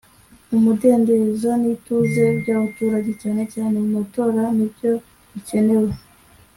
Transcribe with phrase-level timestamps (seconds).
[0.55, 4.91] umudendezo n ituze by abaturage cyane cyane mumatora nibyo
[5.31, 5.91] bikenewe